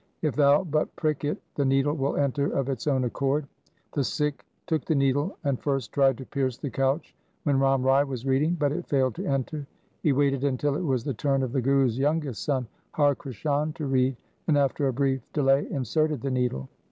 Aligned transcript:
If 0.23 0.35
thou 0.35 0.63
but 0.63 0.95
prick 0.95 1.23
it, 1.25 1.37
the 1.53 1.63
needle 1.63 1.93
will 1.93 2.17
enter 2.17 2.47
of 2.53 2.69
its 2.69 2.87
own 2.87 3.03
accord.' 3.03 3.45
The 3.93 4.03
Sikh 4.03 4.43
took 4.65 4.83
the 4.83 4.95
needle 4.95 5.37
and 5.43 5.61
first 5.61 5.91
tried 5.91 6.17
to 6.17 6.25
pierce 6.25 6.57
the 6.57 6.71
couch 6.71 7.13
when 7.43 7.59
Ram 7.59 7.83
Rai 7.83 8.03
was 8.05 8.25
reading, 8.25 8.57
but 8.59 8.71
it 8.71 8.87
failed 8.87 9.13
to 9.17 9.25
enter. 9.27 9.67
He 10.01 10.11
waited 10.11 10.43
until 10.43 10.75
it 10.75 10.81
was 10.83 11.03
the 11.03 11.13
turn 11.13 11.43
of 11.43 11.51
the 11.51 11.61
Guru's 11.61 11.99
youngest 11.99 12.43
son, 12.43 12.65
Har 12.93 13.13
Krishan 13.13 13.75
to 13.75 13.85
read, 13.85 14.15
and 14.47 14.57
after 14.57 14.87
a 14.87 14.91
brief 14.91 15.21
delay 15.33 15.67
inserted 15.69 16.21
the 16.23 16.31
needle. 16.31 16.67